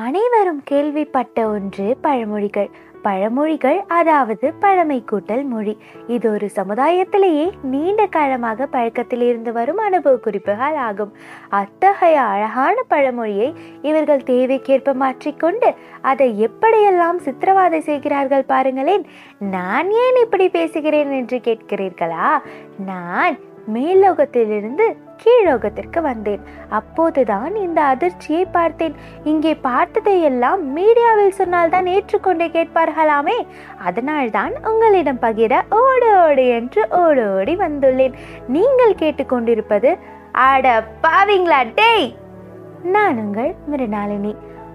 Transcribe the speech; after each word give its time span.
அனைவரும் 0.00 0.60
கேள்விப்பட்ட 0.64 1.48
ஒன்று 1.48 1.96
பழமொழிகள். 2.02 2.70
பழமொழிகள் 3.02 3.78
அதாவது 3.88 4.52
பழமை 4.60 5.04
கூட்டல் 5.12 5.44
மொழி. 5.44 5.78
இது 6.06 6.26
ஒரு 6.32 6.50
சமுதாயத்திலேயே 6.56 7.46
நீண்ட 7.62 8.06
காலமாக 8.06 8.66
பழக்கத்தில் 8.66 9.20
இருந்து 9.20 9.52
வரும் 9.52 9.76
அனுபவ 9.76 10.16
குறிப்புகள் 10.16 10.76
ஆகும். 10.76 11.12
அத்தகைய 11.48 12.20
அழகான 12.20 12.82
பழமொழியை 12.88 13.54
இவர்கள் 13.82 14.26
தேவைக்கேற்ப 14.26 14.94
மாற்றிக்கொண்டு 14.94 15.74
அதை 16.00 16.48
எப்படியெல்லாம் 16.48 17.20
சித்திரவாதை 17.24 17.78
செய்கிறார்கள் 17.78 18.50
பாருங்களேன். 18.54 19.06
நான் 19.38 19.90
ஏன் 19.90 20.18
இப்படி 20.24 20.48
பேசுகிறேன் 20.48 21.10
என்று 21.10 21.40
கேட்கிறீர்களா? 21.44 22.30
நான் 22.86 23.36
மேல்லோகத்திலிருந்து 23.74 24.84
கீழோகத்திற்கு 25.22 26.00
வந்தேன். 26.00 26.42
அப்போதுதான் 26.68 27.54
இந்த 27.56 27.82
அதிர்ச்சியை 27.82 28.44
பார்த்தேன். 28.44 28.94
இங்கே 29.24 29.52
பார்த்ததையெல்லாம் 29.62 30.62
மீடியாவில் 30.76 31.38
சொன்னால்தான் 31.40 31.86
ஏற்றுக்கொண்டே 31.86 32.48
கேட்பார்களாமே. 32.48 33.38
அதனால்தான் 33.78 34.54
உங்களிடம் 34.66 35.20
பகிர 35.20 35.62
ஓடு 35.70 36.10
ஓடு 36.24 36.46
என்று 36.48 36.88
ஓடு 36.90 37.24
ஓடி 37.36 37.56
வந்துள்ளேன். 37.56 38.16
நீங்கள் 38.48 38.94
கேட்டுக்கொண்டிருப்பது 38.94 39.92
ஆட 40.32 40.66
பாவிங்களா 41.02 41.60
டேய்! 41.74 42.14
நான் 42.82 43.16
உங்கள் 43.16 43.54
மிருணாலினி 43.70 44.32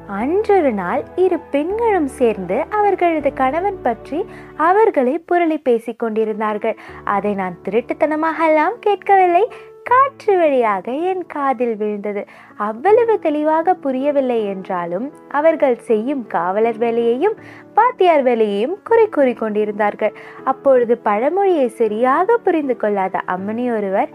அன்றொரு 0.07 0.71
நாள் 0.71 1.03
இரு 1.15 1.39
பெண்களும் 1.51 2.07
சேர்ந்து 2.07 2.57
அவர்களது 2.69 3.33
கணவன் 3.33 3.79
பற்றி 3.81 4.25
அவர்களை 4.55 5.13
புரளி 5.31 5.57
பேசிக் 5.63 5.99
கொண்டிருந்தார்கள் 5.99 6.75
அதை 7.03 7.33
நான் 7.33 7.55
திருட்டுத்தனமாக 7.63 8.47
எல்லாம் 8.47 8.75
கேட்கவில்லை. 8.79 9.45
காற்று 9.89 10.37
வழியாக 10.37 10.91
என் 11.09 11.23
காதில் 11.27 11.75
விழுந்தது. 11.77 12.21
அவ்வளவு 12.57 13.19
தெளிவாக 13.19 13.73
புரியவில்லை 13.73 14.37
என்றாலும் 14.45 15.07
அவர்கள் 15.29 15.75
செய்யும் 15.79 16.27
காவலர் 16.27 16.77
வேலையையும் 16.77 17.35
பாத்தியார் 17.73 18.23
வேலையையும் 18.23 18.75
குறை 18.83 19.09
கூறி 19.09 19.33
கொண்டிருந்தார்கள். 19.33 20.13
அப்பொழுது 20.43 20.95
பழமொழியை 20.97 21.67
சரியாக 21.67 22.37
புரிந்து 22.37 22.77
கொள்ளாத 22.77 23.21
அம்மனி 23.27 23.67
ஒருவர் 23.77 24.09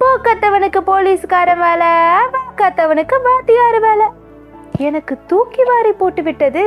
போக்கத்தவனுக்கு 0.00 0.82
போலீஸ்காரன் 0.84 1.58
வேலை 1.58 1.90
வாக்காத்தவனுக்கு 2.36 3.18
பாத்தியார் 3.22 3.80
வேலை. 3.80 4.06
எனக்கு 4.78 5.16
தூக்கி 5.26 5.64
வாரி 5.64 5.90
போட்டுவிட்டது. 5.90 6.64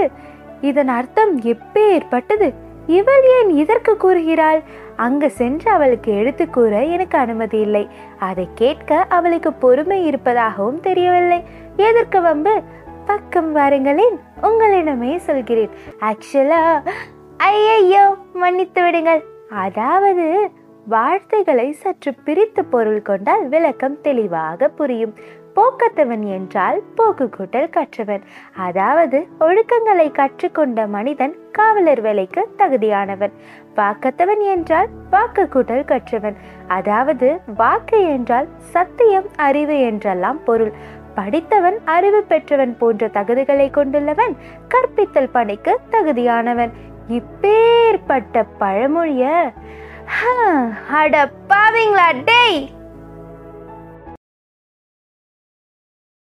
இதன் 0.61 0.88
அர்த்தம் 0.88 1.41
எப்பேற்பட்டது? 1.41 2.50
இவள் 2.88 3.25
ஏன் 3.38 3.50
இதற்கு 3.50 3.97
கூறுகிறாள்? 3.97 4.61
அங்கு 4.95 5.30
சென்று 5.30 5.72
அவளுக்கு 5.72 6.17
எடுத்து 6.17 6.49
கூற 6.49 6.83
எனக்கு 6.83 7.17
அனுமதி 7.17 7.59
இல்லை. 7.59 7.88
அதை 8.19 8.49
கேட்க 8.55 9.05
அவளுக்கு 9.09 9.53
பொறுமை 9.53 10.05
இருப்பதாகவும் 10.05 10.80
தெரியவில்லை. 10.80 11.44
எதற்கு 11.75 12.22
வம்பு? 12.22 12.61
பக்கம் 13.05 13.55
வாருங்களேன் 13.55 14.19
உங்களிடமே 14.41 15.16
சொல்கிறேன். 15.16 15.69
ஆக்சுவலா 16.00 16.89
ஐயையோ 17.38 18.16
மன்னித்து 18.33 18.83
விடுங்கள். 18.83 19.23
அதாவது 19.50 20.52
வார்த்தைகளை 20.87 21.71
சற்று 21.71 22.13
பிரித்து 22.25 22.65
பொருள் 22.65 23.01
கொண்டால் 23.01 23.47
விளக்கம் 23.47 24.01
தெளிவாக 24.01 24.67
புரியும். 24.67 25.13
போக்கத்தவன் 25.55 26.23
என்றால் 26.27 26.81
போக்கு 26.95 27.29
கூட்டல் 27.37 27.69
கற்றவன். 27.69 28.23
அதாவது 28.57 29.27
ஒழுக்கங்களை 29.39 30.11
கற்றுக்கொண்ட 30.11 30.87
மனிதன் 30.87 31.35
காவலர் 31.51 32.01
வேலைக்கு 32.01 32.41
தகுதியானவன். 32.57 33.31
வாக்கத்தவன் 33.75 34.41
என்றால் 34.41 34.87
வாக்கு 35.09 35.43
கூட்டல் 35.53 35.85
கற்றவன். 35.85 36.37
அதாவது 36.67 37.39
வாக்கு 37.55 38.01
என்றால் 38.07 38.47
சத்தியம் 38.57 39.29
அறிவு 39.35 39.79
என்றெல்லாம் 39.79 40.43
பொருள். 40.43 40.73
படித்தவன் 41.15 41.79
அறிவு 41.85 42.23
பெற்றவன் 42.23 42.77
போன்ற 42.77 43.07
தகுதிகளை 43.07 43.69
கொண்டுள்ளவன் 43.71 44.35
கற்பித்தல் 44.67 45.31
பணிக்கு 45.31 45.79
தகுதியானவன். 45.91 46.69
இப்பேற்பட்ட 47.07 48.45
பழமொழிய 48.59 49.51
அட 50.91 51.15
பாவீங்களா? 51.50 52.07
டேய் 52.23 52.59